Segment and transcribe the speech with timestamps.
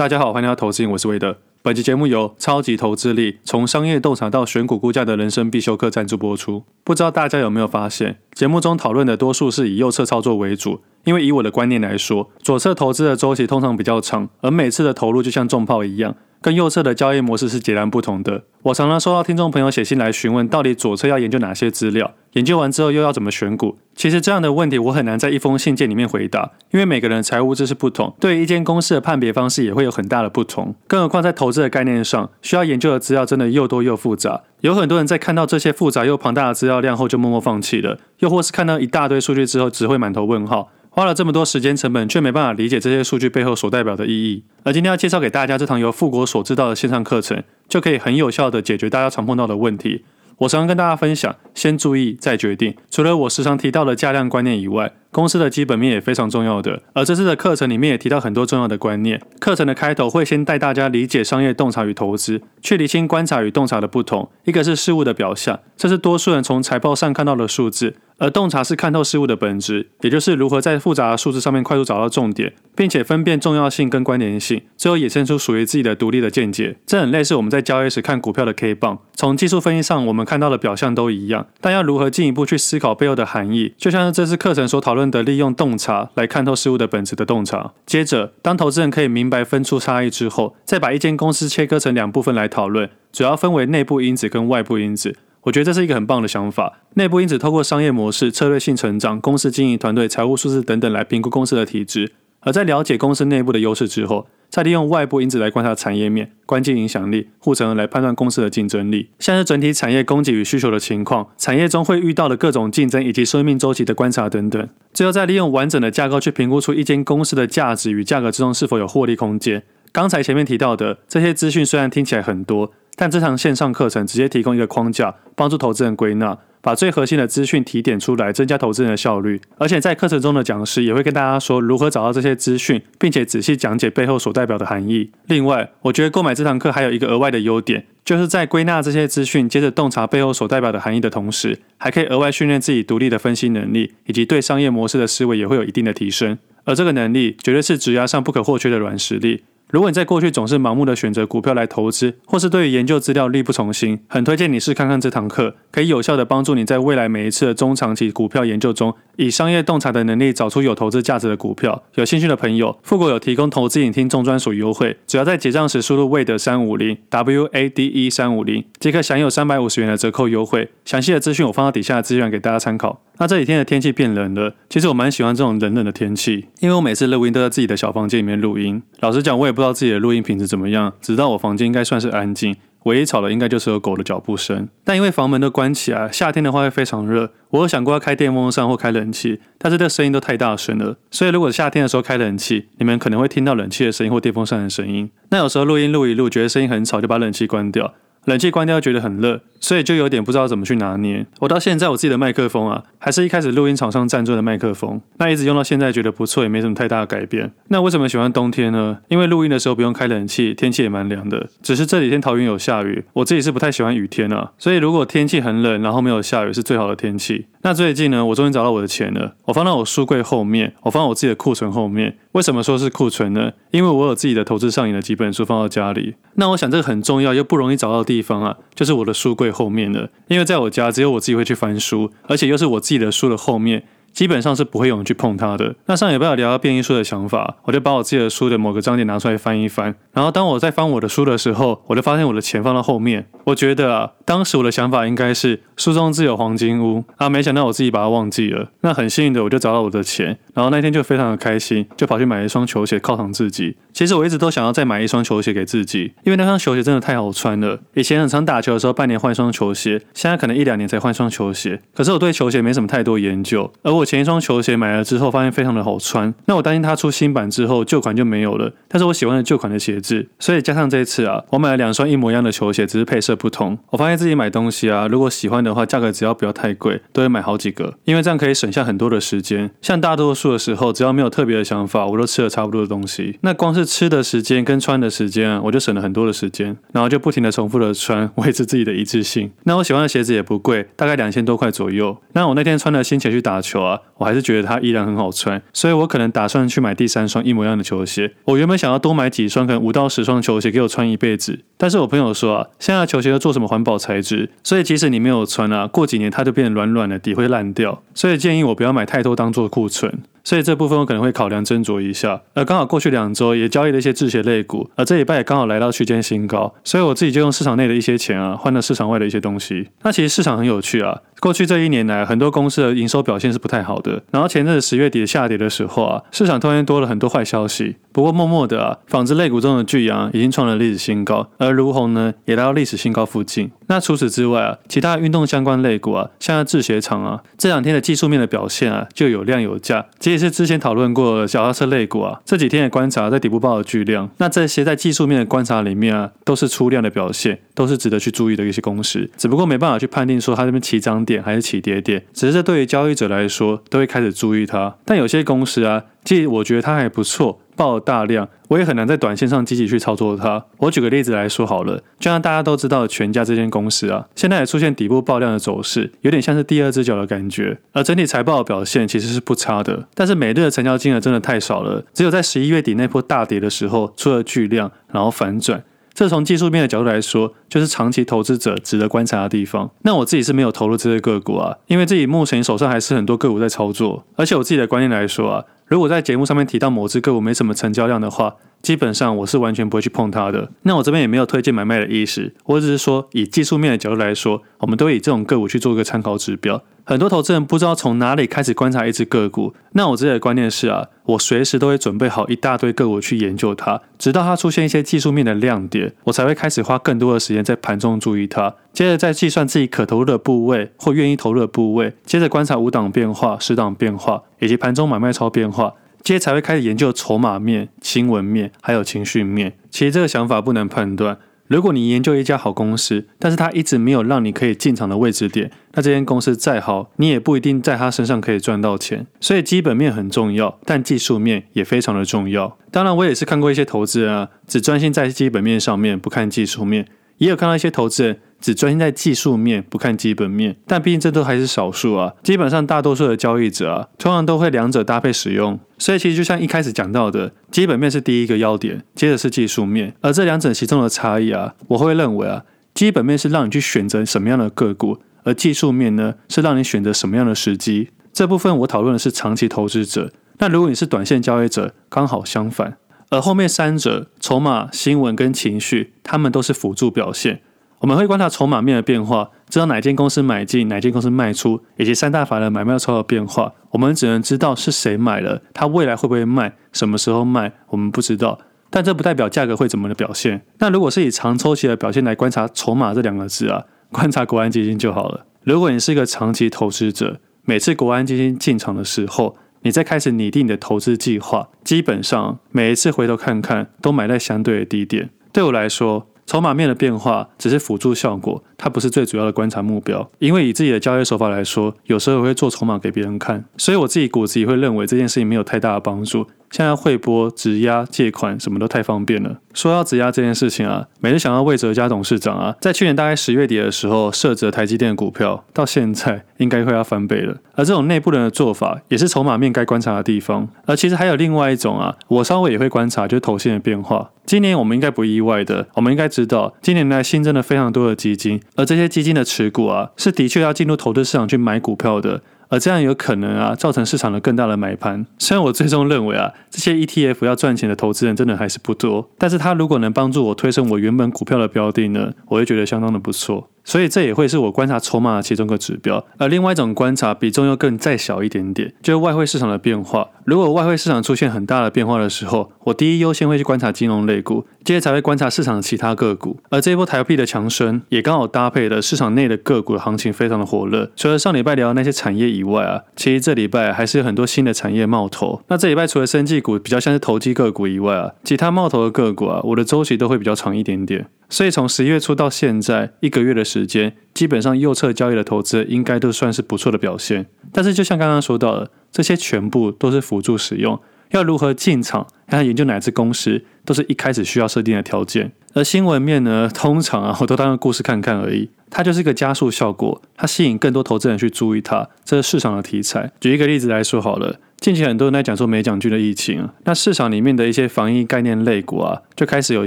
[0.00, 1.36] 大家好，欢迎来到投资瘾，我是韦德。
[1.60, 6.64] 本期节目由超级投资力从商业洞察到选股估价的人生必修课赞助播出。
[6.82, 16.16] 不知道大家有没有发现，节目中讨论的多数是以右侧操作为主，因为以我的观念来说，左侧投资的周期通常比较长，而每次的投入就像重炮一样。
[16.42, 18.44] 跟右侧的交易模式是截然不同的。
[18.62, 23.78] 我常常收到听众朋友写信来询问，到底左侧要研究哪些资料，研究完之后又要怎么选股？
[23.94, 30.74] 其实这样的问题我很难在一封信件里面回答，因为每个人的财务知识不同，对于一间公司的判别方式也会有很大的不同。
[30.86, 34.42] 更何况在投资的概念上，需要研究的资料真的又多又复杂。
[34.60, 40.70] 有很多人在看到这些复杂又庞大的资料量后就默默放弃了，又或是看到一大堆数据之后只会满头问号。
[40.90, 44.42] 花了这么多时间成本，却没办法理解这些数据背后所代表的意义。
[44.64, 50.04] 而今天要介绍给大家这堂由富国所制造的线上课程，就可以很有效地解决大家常碰到的问题。
[50.38, 52.74] 我常常跟大家分享，先注意再决定。
[52.90, 56.82] 除了我时常提到的价量观念以外，公司的基本面也非常重要的。
[56.94, 59.20] 而这次的课程里面也提到很多重要的观念。
[59.38, 64.30] 课程的开头会先带大家理解商业洞察与投资，去厘清观察与洞察的不同。
[64.44, 67.96] 一个是事物的表象，这是多数人从财报上看到的数字。
[68.20, 76.76] 而洞察是看透事物的本质，也就是如何在复杂的数字上面快速找到重点，并且分辨重要性跟关联性，最后衍生出属于自己的独立的见解。
[76.84, 87.72] 这很类似我们在交易时看股票的 K 棒，从技术分析上我们看到的表象都一样，但要如何进一步去思考背后的含义，就像是这次课程所讨论的利用洞察来看透事物的本质的洞察。
[87.86, 95.16] 接着，当投资人可以明白分出差异之后，再把一间公司切割成两部分来讨论，主要分为内部因子跟外部因子。
[95.42, 96.80] 我觉得这是一个很棒的想法。
[96.94, 102.06] 内部因子透过商业模式、策略性成长、公司经营团队、财务数字等等来评估公司的体质；
[102.40, 114.68] 而在了解公司内部的优势之后，再利用外部因子来观察产业面、关键影响力、护城河来判断公司的竞争力，像是整体产业供给与需求的情况、产业中会遇到的各种竞争以及生命周期的观察等等。
[114.92, 119.62] 最后再利用完整的架构去评估出一间公司的价值与价格之中是否有获利空间。
[119.92, 122.72] 刚才前面提到的这些资讯虽然听起来很多。
[123.00, 129.40] 但这堂线上课程直接提供一个框架，帮助投资人归纳，把最核心的资讯提点出来，增加投资人的效率。
[129.56, 135.10] 而且在课程中的讲师也会跟大家说如何找到这些资讯，并且仔细讲解背后所代表的含义。
[135.28, 146.36] 另外，我觉得购买这堂课还有一个额外的优点，就是在归纳这些资讯，接着洞察背后所代表的含义的同时，还可以额外训练自己独立的分析能力，以及对商业模式的思维也会有一定的提升。
[146.64, 149.44] 而这个能力绝对是职涯上不可或缺的软实力。
[149.70, 161.84] 如果你在过去总是盲目的选择股票来投资，或是对于研究资料力不从心，很推荐你试看看这堂课，可以有效的帮助你在未来每一次的中长期股票研究中，以商业洞察的能力找出有投资价值的股票。
[161.94, 170.70] 有兴趣的朋友，富国有提供投资瘾听众专属优惠，只要在结账时输入 Wade 三五零 W A D E 三五零，即可享有三百五十元的折扣优惠。
[170.84, 173.00] 详细的资讯我放到底下的资源给大家参考。
[173.18, 178.82] 那这几天的天气变冷了，其实我蛮喜欢这种冷冷的天气，因为我每次录音都在自己的小房间里面录音。
[179.00, 184.66] 老实讲，我也不不知道自己的录音品质怎么样，只知道我房间应该算是安静，唯一吵的应该就是有狗的脚步声。
[184.82, 187.30] 但因为房门都关起来，夏天的话会非常热。
[187.50, 190.96] 我有想过要开电风扇或开冷气，但是这声音都太大声了。
[191.10, 195.10] 所以如果夏天的时候开冷气，你们可能会听到冷气的声音或电风扇的声音。
[195.28, 197.92] 那有时候录音录一录，觉得声音很吵，就把冷气关掉。
[198.24, 201.26] 冷气关掉觉得很热，所以就有点不知道怎么去拿捏。
[201.40, 207.50] 我到现在我自己的麦克风啊，还是一开始录音场上赞助的麦克风，那一直用到现在觉得不错，也没什么太大的改变。
[207.68, 208.98] 那为什么喜欢冬天呢？
[209.08, 211.48] 因为录音的时候不用开冷气，天气也蛮凉的。
[211.62, 217.46] 只是这几天桃园有下雨，我自己是不太喜欢雨天啊，所以如果天气很冷，然后没有下雨是最好的天气。
[217.62, 222.16] 那最近呢，我终于找到我的钱了，我放到我书柜后面，我放到我自己的库存后面。
[222.32, 223.52] 为什么说是库存呢？
[223.70, 226.14] 因为我有自己的投资上瘾的几本书放到家里。
[226.36, 230.08] 那我想这个很重要又不容易找到地方啊，就是我的书柜后面了。
[230.28, 233.84] 因为在我家只有我自己会去翻书，而且又是我自己的书的后面。
[234.12, 235.74] 基本上是不会有人去碰它的。
[235.86, 239.94] 那上礼拜有聊到变异书的想法，我就把我自己的书的某个章节拿出来翻一翻。
[240.12, 243.26] 然后当我在翻我的书的时候，我就发现我的钱放到后面。
[243.44, 248.68] 我觉得啊，当时我的想法应该是书中自有黄金屋啊，没想到我自己把它忘记了。
[248.82, 250.38] 那很幸运的，我就找到我的钱。
[250.54, 253.76] 然后那天就非常的开心，就跑去买了一双球鞋犒赏自己。
[253.94, 257.80] 其实我一直都想要再买一双球鞋给自己，因为那双球鞋真的太好穿了。
[257.94, 261.80] 以前很常打球的时候，半年换一双球鞋，现在可能一两年才换一双球鞋。
[261.94, 264.10] 可是我对球鞋没什么太多研究，而我。
[264.10, 266.34] 前一双球鞋买了之后，发现非常的好穿。
[266.46, 268.72] 那我担心它出新版之后，旧款就没有了。
[268.88, 273.78] 但是我喜欢的旧款的鞋子，所以加上这次啊，我买了两双一模一样的球鞋，只是配色不同。
[273.90, 279.70] 我发现自己买东西啊，如果喜欢的话，价格只要不要太贵，都会买好几个，因为这样可以省下很多的时间。
[279.80, 283.38] 像大多数的时候，只要没有特别的想法，我都吃了差不多的东西。
[283.42, 289.50] 那光是吃的时间跟穿的时间啊，我就省了很多的时间，然后就不停的重复的穿，维持自己的一致性。
[289.64, 292.16] 那我喜欢的鞋子也不贵，大概两千多块左右。
[292.32, 298.34] 那我那天穿的新鞋去打球啊，我还是觉得它依然很好穿，所以我可能打算去买第三双一模一样的球鞋。
[298.44, 310.12] 我原本想要多买几双，可能五到十双球鞋给我穿一辈子，但是我朋友说啊，现在球鞋都做什么环保材质，所以即使你没有穿啊，过几年它就变得软软的，底会烂掉，所以建议我不要买太多当做库存。
[310.42, 312.40] 所以这部分我可能会考量斟酌一下。
[312.54, 319.88] 而刚好过去两周也交易了一些制鞋类股，而这礼拜也刚好来到区间新高，所以我自己就用市场内的一些钱啊，换了市场外的一些东西。
[320.02, 321.20] 那其实市场很有趣啊。
[321.40, 324.22] 过去这一年来，很多公司的营收表现是不太好的。
[324.30, 327.96] 然后前阵子十月底下跌的时候啊，市场突然多了很多坏消息。
[328.12, 333.70] 不过默默的啊，纺织类股中的巨阳已经创了历史新高，而卢红呢也来到历史新高附近。
[333.90, 340.06] 那除此之外啊，其他运动相关类股啊，像制鞋厂啊，这两天的技术面的表现啊，就有量有价。
[340.20, 344.30] 这也是之前讨论过的脚踏车类股啊，这几天的观察在底部爆的巨量。
[344.36, 349.28] 那这些在技术面的观察里面啊，都是出量的表现，都是值得去注意的一些公司。
[349.36, 354.94] 只不过没办法去判定说它这边起涨点还是起跌点，只是对于交易者来说都会开始注意它。
[355.04, 360.64] 但有些公司啊，其实我觉得它还不错，爆了大量，我也很难在短线上积极去操作它。
[360.78, 367.78] 我举个例子来说好了，就像大家都知道的全家这间公司啊，现在也出现底部爆量的走势，有点像是第二只脚的感觉。
[367.92, 375.82] 而整体财报的表现其实是不差的，但是每日的成交金额真的太少了，只有在十一月底那波大跌的时候出了巨量，然后反转。
[376.12, 379.90] 这从技术面的角度来说，就是长期投资者值得观察的地方。
[380.02, 384.24] 那我自己是没有投入这些个股啊，因为自己目前手上还是很多个股在操作。
[384.36, 390.70] 而且我自己的观念来说啊，如果在节目上面提到某只个股没什么成交量的话，基本上我是完全不会去碰它的。
[390.82, 396.82] 那我这边也没有推荐买卖的意思，我只是说以技术面的角度来说，我们都以这种个股去做一个参考指标。
[397.02, 419.74] 很多投资人不知道从哪里开始观察一只个股，那我自己的观念是啊，我随时都会准备好一大堆个股去研究它，直到它出现一些技术面的亮点，我才会开始花更多的时间在盘中注意它，接着再计算自己可投入的部位或愿意投入的部位，接着观察五档变化、十档变化以及盘中买卖超变化，接着才会开始研究筹码面、新闻面还有情绪面。
[419.90, 421.38] 其实这个想法不能判断。
[421.66, 429.24] 如果你研究一家好公司，但是它一直没有让你可以进场的位置点，那这间公司再好，你也不一定在它身上可以赚到钱。
[429.40, 432.76] 所以基本面很重要，但技术面也非常的重要。
[432.90, 437.06] 当然，我也是看过一些投资人啊，只专心在基本面上面，不看技术面，
[437.40, 438.38] 也有看到一些投资人。
[438.60, 442.34] 只专心在技术面，不看基本面，但毕竟这都还是少数啊。
[442.42, 445.80] 基本上大多数的交易者啊，通常都会两者搭配使用。
[445.96, 458.10] 所以其实就像一开始讲到的，基本面是第一个要点，接着是技术面，而这两者其中的差异啊，我会认为啊，基本面是让你去选择什么样的个股，而技术面呢，是让你选择什么样的时机。
[458.30, 462.98] 这部分我讨论的是长期投资者，那如果你是短线交易者，刚好相反。
[463.30, 467.62] 而后面三者，筹码、新闻跟情绪，他们都是辅助表现。
[468.00, 473.72] 我们会观察筹码面的变化，知道哪间公司买进，哪间公司卖出，以及三大法人买卖超的变化。
[473.90, 478.58] 我们只能知道是谁买了，它未来会不会卖，什么时候卖，我们不知道。
[478.90, 480.62] 但这不代表价格会怎么的表现。
[480.78, 485.46] 那如果是以长周期的表现来观察筹码这两个字啊，观察国安基金就好了。
[485.62, 495.30] 如果你是一个长期投资者，每次国安基金进场的时候，你再开始拟定你的投资计划，基本上每一次回头看看，都买在相对的低点。
[495.52, 496.26] 对我来说。
[496.46, 500.28] 筹码面的变化只是辅助效果，它不是最主要的观察目标。
[500.40, 506.48] 因为以自己的交易手法来说，有时候我会做筹码给别人看，所以我自己骨子里会认为这件事情没有太大的帮助。
[506.70, 509.58] 现在汇拨、质押、借款什么都太方便了。
[509.74, 517.56] 说到质押这件事情啊，每次想到魏哲家董事长啊，在去年大概十月底的时候，设置了台积电的股票，到现在应该会要翻倍了。
[517.74, 520.68] 而这种内部人的做法，也是筹码面该观察的地方。
[520.86, 524.30] 而其实还有另外一种啊，我稍微也会观察，就是投信的变化。
[524.46, 532.42] 今年我们应该不意外的，我们应该知道，今年来新增了非常多的基金，而这些基金的持股啊，是的确要进入投资市场去买股票的。
[532.70, 535.26] 而这样有可能啊，造成市场的更大的买盘。
[535.38, 543.68] 虽然我最终认为啊，这些 ETF 要赚钱的投资人真的还是不多，但是他如果能帮助我推升我原本股票的标的呢，我会觉得相当的不错。
[543.90, 550.28] 所以这也会是我观察筹码的其中一个指标，而另外一种观察比重又更再小一点点，就是外汇市场的变化。
[550.44, 556.60] 如果外汇市场出现很大的变化的时候，我第一优先会去观察金融类股，接着才会观察市场的其他个股。
[556.70, 561.10] 而这一波台币的强升，也刚好搭配了市场内的个股的行情非常的火热。
[561.16, 565.62] 除了上礼拜聊的那些产业以外啊，其实这礼拜还是有很多新的产业冒头。
[565.66, 571.26] 那这礼拜除了生技股比较像是投机个股以外啊，其他冒头的个股啊，我的周期都会比较长一点点。
[571.52, 577.46] 所以从十一月初到现在一个月的时时间，基本上右侧交易的投资应该都算是不错的表现。
[577.72, 585.52] 但是就像刚刚说到的，这些全部都是辅助使用，要如何进场，要研究哪支公司，都是一开始需要设定的条件。
[585.72, 588.70] 而新闻面呢，通常啊，我都当个故事看看而已。
[588.92, 593.30] 它就是一个加速效果，它吸引更多投资人去注意它，这是市场的题材。
[593.40, 599.86] 举一个例子来说好了，近期很多人在讲说美奖军的疫情，那市场里面的一些防疫概念类股啊，就开始有一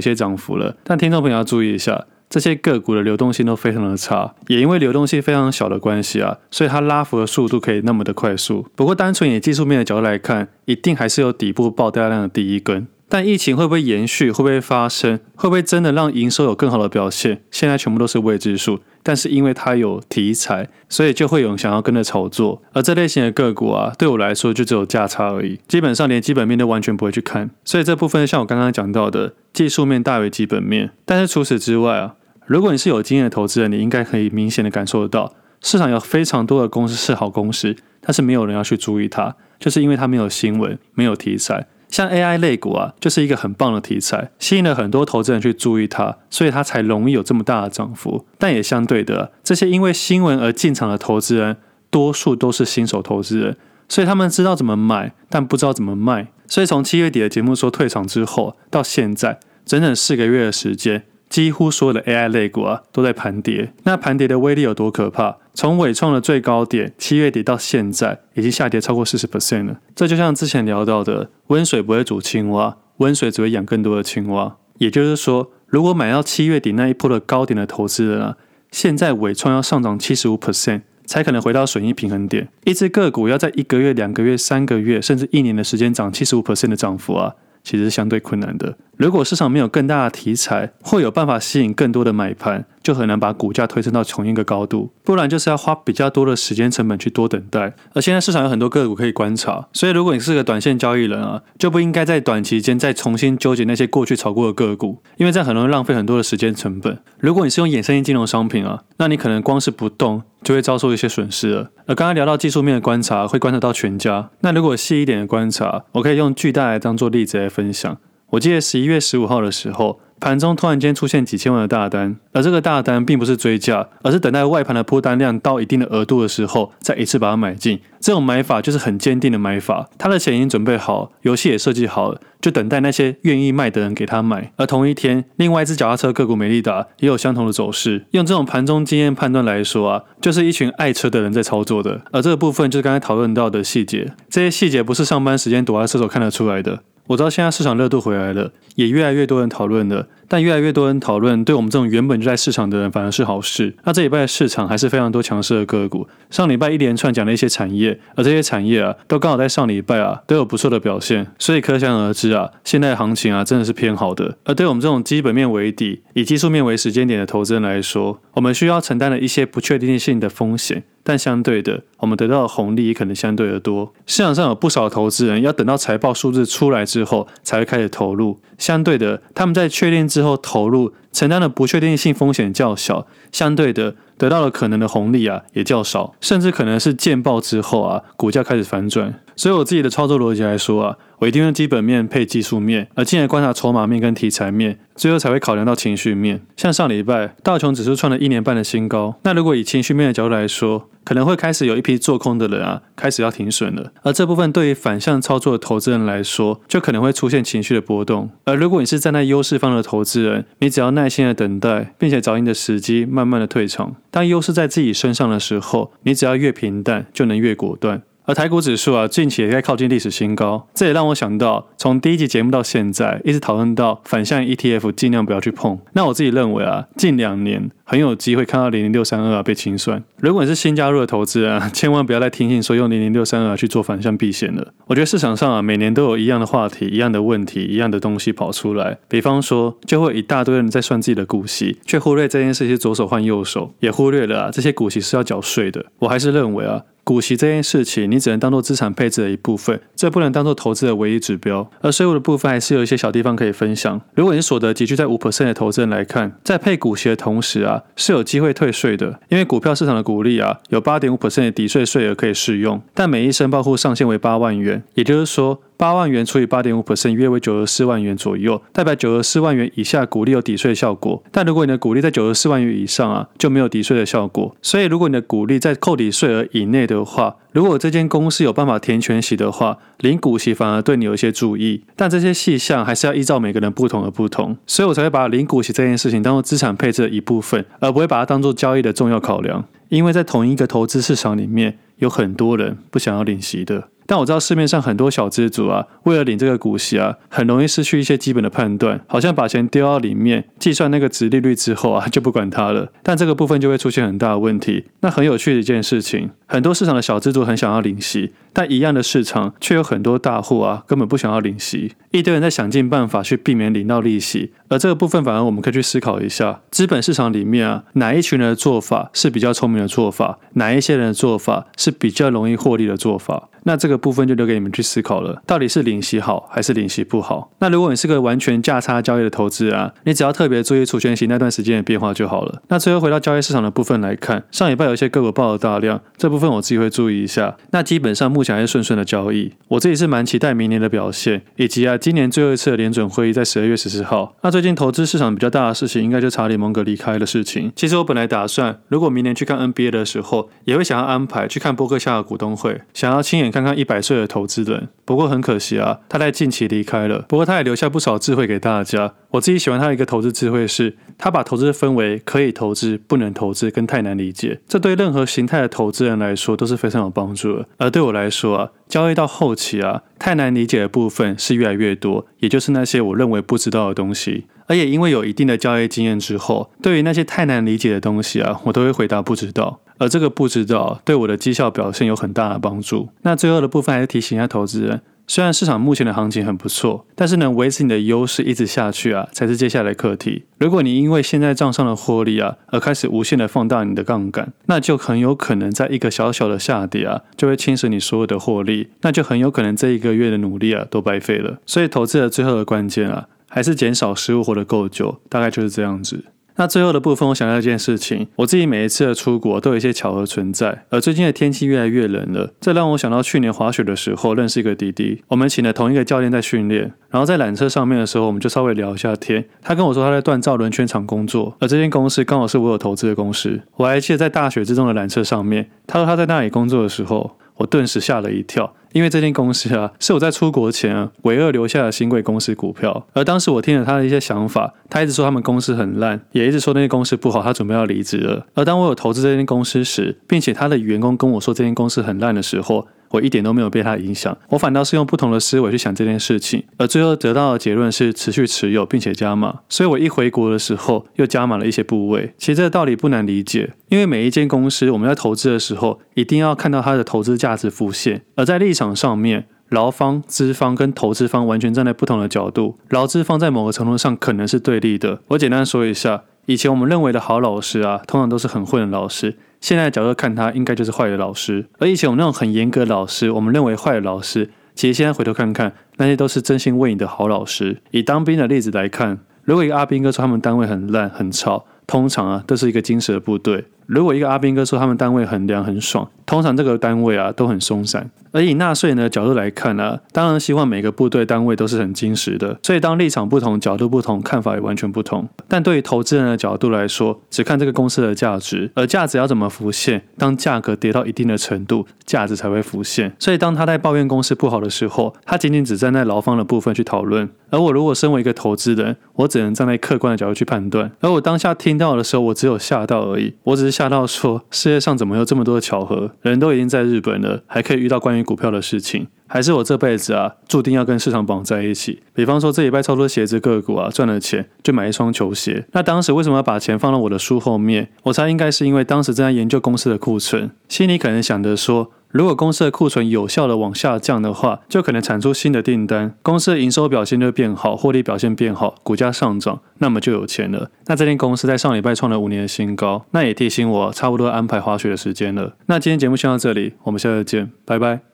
[0.00, 0.74] 些涨幅了。
[0.84, 8.66] 但听众朋友要注意一下，这些个股的流动性都非常的差，也因为流动性非常小的关系啊，所以它拉幅的速度可以那么的快速。
[8.74, 12.88] 不过单纯以技术面的角度来看，一定还是有底部爆大量的第一根。
[13.08, 14.32] 但疫情会不会延续？
[14.32, 15.20] 会不会发生？
[15.36, 17.42] 会不会真的让营收有更好的表现？
[17.52, 18.80] 现在全部都是未知数。
[19.04, 22.62] 但是因为它有题材，所以就会有人想要跟着炒作。
[22.72, 27.50] 而这类型的个股啊，对我来说就只有价差而已，基本上连基本面都完全不会去看。
[27.64, 30.90] 所以这部分像我刚刚讲到的，技术面大于基本面。
[31.04, 32.14] 但是除此之外啊，
[32.46, 41.66] 如果你是有经验的投资人，你应该可以明显的感受得到，市场有非常多的公司是好公司，但是没有人要去注意它，就是因为它没有新闻，没有题材。
[41.88, 48.26] 像 AI 类股啊，就是一个很棒的题材，吸引了很多投资人去注意它，所以它才容易有这么大的涨幅。
[48.36, 51.56] 但也相对的，这些因为新闻而进场的投资人，
[51.90, 53.56] 多数都是新手投资人，
[53.88, 56.32] 所以他们知道怎么买，但不知道怎么卖。
[56.46, 61.04] 所以从七月底的节目说退场之后，到现在整整四个月的时间。
[61.28, 65.38] 几乎所有的 AI 类股啊都在盘跌，那盘跌的威力有多可怕？
[65.52, 69.78] 从纬创的最高点七月底到现在，已经下跌超过四十 percent 了。
[69.94, 74.56] 这就像之前聊到的，温水不会煮青蛙，温水只会养更多的青蛙。
[74.78, 78.36] 也就是说，如果买到七月底那一波的高点的投资人啊，
[78.70, 82.48] 现在纬创要上涨七十五 percent 才可能回到损益平衡点。
[82.64, 88.76] 一只个股要在一个月、两个月、三个月，甚至一年的时间涨七十五 percent 的涨幅啊，其实是相对困难的。
[88.96, 94.92] 如果市场没有更大的题材，会有办法吸引更多的买盘，就很难把股价推升到同一个高度。
[95.02, 97.74] 不然就是要花比较多的时间成本去多等待。
[97.94, 106.96] 而现在市场有很多个股可以观察，所以如果你是个短线交易人啊，就不应该在短期间再重新纠结那些过去炒过的个股，因为这样很容易浪费很多的时间成本。
[107.18, 111.70] 如果你是用衍生性金融商品啊，那你可能光是不动就会遭受一些损失了。
[111.86, 114.30] 而刚刚聊到技术面的观察，会观察到全家。
[114.40, 117.96] 那如果细一点的观察，我可以用巨大来当做例子来分享。
[118.30, 127.78] 我记得十一月十五号的时候，盘中突然间出现几千万的大单，而这个大单并不是追价，而是等待外盘的铺单量到一定的额度的时候，再一次把它买进。
[128.00, 134.50] 这种买法就是很坚定的买法，他的钱已经准备好，游戏也设计好了，就等待那些愿意卖的人给他买。
[134.56, 138.06] 而同一天，另外一只脚踏车个股美利达也有相同的走势。
[138.12, 142.00] 用这种盘中经验判断来说啊，就是一群爱车的人在操作的。
[142.12, 146.80] 而这个部分就是刚才讨论到的细节，这些细节不是上班时间躲在厕所看得出来的。
[147.06, 150.08] 我知道现在市场热度回来了，也越来越多人讨论了。
[150.26, 153.76] 但越来越多人讨论，对我们这种原本就在市场的人反而是好事。
[153.84, 156.08] 那这礼拜的市场还是非常多强势的个股。
[156.30, 161.26] 上礼拜一连串讲了一些产业，而这些产业啊，都刚好在上礼拜啊都有不错的表现。
[161.38, 164.38] 所以可想而知啊，现在行情啊真的是偏好的。
[164.44, 170.84] 而对我们这种基本面为底、以技术面为时间点的投资人来说，我们需要承担的一些不确定性的风险。
[171.06, 173.92] 但相对的，我们得到的红利也可能相对的多。
[174.06, 178.40] 市场上有不少投资人要等到财报数字出来之后才会开始投入。
[178.56, 183.06] 相对的，他们在确定之后投入，承担的不确定性风险较小。
[183.32, 189.14] 相对的，得到了可能的红利啊也较少，甚至可能是见报之后啊股价开始反转。
[189.36, 190.96] 所以我自己的操作逻辑来说啊。
[191.20, 196.42] 我一定用基本面配技术面，而进而观察筹码面跟题材面，最后才会考量到情绪面。
[196.54, 203.92] 像上礼拜道琼指数创了一年半的新高，那如果以情绪面的角度来说，可能会开始有一批做空的人啊，开始要停损了。
[204.02, 208.28] 而这部分对于反向操作的投资人来说，就可能会出现情绪的波动。
[208.44, 213.94] 而如果你是站在优势方的投资人，你只要耐耐心的等待，并且找你的时机，慢慢的退场。
[214.10, 218.00] 当优势在自己身上的时候，你只要越平淡，就能越果断。
[218.26, 225.78] 而台股指数啊，近期也在靠近历史新高，这也让我想到，从第一集节目到现在，一直讨论到反向 ETF 尽量不要去碰。
[225.92, 230.02] 那我自己认为啊，近两年很有机会看到零零六三二啊被清算。
[230.16, 234.72] 如果你是新加入的投资人啊， 千万不要再听信说用零零六三二去做反向避险了。
[234.86, 238.96] 我觉得市场上啊，每年都有一样的话题、一样的问题、一样的东西跑出来。
[239.06, 245.84] 比方说，就会一大堆人在算自己的股息，却忽略这件事是左手换右手，也忽略了啊这些股息是要缴税的。
[245.98, 246.80] 我还是认为啊。
[247.04, 251.70] 股息这件事情，你只能当做资产配置的一部分，这不能当做投资的唯一指标。
[251.82, 254.00] 而税务的部分还是有一些小地方可以分享。
[254.14, 265.60] 如果你所得集聚在五 percent 的投资人来看，在配股息的同时啊，是有机会退税的，因为股票市场的股利啊，有八点五 percent 的抵税税额可以适用，但每一申报户上限为八万元，也就是说。
[265.84, 271.22] 八万元除以八点五 percent，约为九十四万元左右，代表九十四万元以下股利有抵税效果。
[271.30, 274.56] 但如果你的股利在九十四万元以上啊，就没有抵税的效果。
[274.62, 281.84] 所以如果你的股利在扣抵税额以内的话，如果这间公司有办法填全息的话，领股息反而对你有一些注意。
[281.94, 289.66] 但这些细项还是要依照每个人不同而不同，所以我才会把领股息这件事情当做资产配置的一部分，而不会把它当做交易的重要考量。
[289.90, 293.88] 因为在同一个投资市场里面，有很多人不想要领息的。
[294.06, 302.90] 但我知道市面上很多小资族啊，为了领这个股息啊，很容易失去一些基本的判断，好像把钱丢到里面，计算那个值利率之后啊，就不管它了。
[303.02, 304.84] 但这个部分就会出现很大的问题。
[305.00, 314.52] 那很有趣的一件事情，很多市场的小资族很想要领息，但一样的市场却有很多大户啊，根本不想要领息，一堆人在想尽办法去避免领到利息。
[314.68, 323.48] 而这个部分反而我们可以去思考一下，资本市场里面啊，哪一群人的做法是比较聪明的做法，哪一些人的做法是比较容易获利的做法。
[323.66, 327.50] 那这个部分就留给你们去思考了，到底是领息好还是领息不好？
[327.58, 332.62] 那如果你是个完全价差交易的投资啊，你只要特别注意除权息那段时间的变化就好了。
[332.68, 337.56] 那最后回到交易市场的部分来看，上礼拜有一些个股爆了大量，这部分我自己会注意一下。
[337.70, 344.36] 那基本上目前还是顺顺的交易，我自己是蛮期待明年的表现，以及啊今年最后一次的联准会议在十二月十四号。
[344.42, 347.72] 那最近投资市场比较大的事情，应该就查理蒙格离开的事情。
[347.76, 354.24] 其实我本来打算，如果明年去看 NBA 的时候，也会想要安排去看波克夏的股东会，想要亲眼看看一一百岁的。
[354.34, 357.24] 投资人，不过很可惜啊，他在近期离开了。
[357.28, 359.14] 不过他也留下不少智慧给大家。
[359.32, 364.60] 我自己喜欢他的一个投资智慧是，他把投资分为可以投资、不能投资跟太难理解。
[364.66, 367.68] 这对任何形态的投资人来说都是非常有帮助的。
[367.76, 374.46] 而对我来说啊，交易到后期啊，太难理解的部分是越来越多，也就是那些我认为不知道的东西。
[374.66, 379.80] 而也因为有一定的交易经验之后，对于那些太难理解的东西啊，我都会回答不知道。
[379.98, 383.08] 而这个不知道对我的绩效表现有很大的帮助。
[383.22, 390.44] 那最后的部分还是提醒一下投资人，虽然市场目前的行情很不错，但是能维持你的优势一直下去啊，才是接下来课题。
[390.58, 401.58] 如果你因为现在账上的获利啊，而开始无限的放大你的杠杆，那就很有可能在一个小小的下跌啊，就会侵蚀你所有的获利，那就很有可能这一个月的努力啊都白费了。
[401.64, 406.24] 所以投资的最后的关键啊，还是减少失误活得够久，大概就是这样子。
[406.56, 427.36] 那最后的部分，我想到一件事情，我自己每一次的出国都有一些巧合存在，而最近的天气越来越冷了，这让我想到去年滑雪的时候认识一个弟弟，我们请了同一个教练在训练，然后在缆车上面的时候，我们就稍微聊一下天，他跟我说他在锻造轮圈厂工作，而这间公司刚好是我有投资的公司，我还记得在大雪之中的缆车上面，他说他在那里工作的时候。
[427.56, 433.06] 我顿时吓了一跳，因为这间公司啊，是我在出国前啊，唯二留下的新贵公司股票。
[433.12, 438.46] 而当时我听了他的一些想法，他一直说他们公司很烂，也一直说那些公司不好，他准备要离职了。
[438.54, 449.60] 而当我有投资这间公司时，并且他的员工跟我说这间公司很烂的时候，我一点都没有被他影响，我反倒是用不同的思维去想这件事情，而最后得到的结论是持续持有并且加码。
[449.68, 452.34] 所以我一回国的时候又加码了一些部位。
[452.36, 458.22] 其实这个道理不难理解，因为每一间公司我们在投资的时候，一定要看到它的投资价值浮现。
[458.34, 465.20] 而在立场上面，劳方、资方跟投资方完全站在不同的角度，劳资方在某个程度上可能是对立的。
[465.28, 469.36] 我简单说一下，以前我们认为的好老师啊，通常都是很混的老师。
[469.64, 471.64] 现在的角度看他，应该就是坏的老师。
[471.78, 477.80] 而以前我们那种很严格的老师，我们认为坏的老师，其实现在回头看看，那些都是真心为你的好老师。
[477.90, 483.64] 以当兵的例子来看，如果一个阿兵哥说他们单位很烂很吵，通常啊都是一个精神的部队。
[483.86, 488.10] 如果一个阿兵哥说他们单位很凉很爽，通常这个单位啊都很松散。
[488.32, 492.58] 而以纳税人的角度来看呢、当然希望每个部队单位都是很精实的。
[492.64, 495.28] 所以当立场不同、角度不同、看法也完全不同。
[495.46, 500.02] 但对于投资人的角度来说，只看这个公司的价值，而价值要怎么浮现？
[500.18, 503.14] 当价格跌到一定的程度，价值才会浮现。
[503.20, 507.28] 所以当他在抱怨公司不好的时候，他仅仅只站在劳方的部分去讨论。
[507.50, 510.90] 而我如果身为一个投资人，我只能站在客观的角度去判断。
[510.98, 513.73] 而我当下听到的时候，我只有吓到而已，我只是。
[513.74, 516.12] 吓到说，世界上怎么有这么多的巧合？
[516.22, 522.00] 人都已经在日本了，还可以遇到关于股票的事情，还是我这辈子啊，注定要跟市场绑在一起？
[522.14, 525.66] 比方说这礼拜操作鞋子个股啊，赚了钱就买一双球鞋。
[525.72, 527.88] 那当时为什么要把钱放到我的书后面？
[528.04, 531.90] 我猜应该是因为当时正在研究公司的库存，心里可能想着说。
[532.10, 540.70] 如果公司的库存有效的往下降的话，就可能产出新的订单，公司的营收表现就变好，获利表现变好，股价上涨，那么就有钱了。
[540.86, 545.56] 那这间公司在上礼拜创了五年的新高，那也提醒我差不多安排滑雪的时间了。
[545.66, 548.13] 那今天节目先到这里，我们下次见，拜拜。